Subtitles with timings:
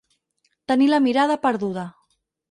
[0.71, 1.83] Tenir la mirada perduda.